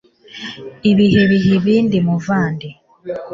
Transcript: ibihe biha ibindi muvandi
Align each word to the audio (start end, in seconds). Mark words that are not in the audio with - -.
ibihe 0.91 1.21
biha 1.29 1.49
ibindi 1.57 1.97
muvandi 2.07 2.67